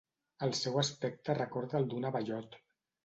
[0.45, 2.59] El seu aspecte recorda el d'un abellot.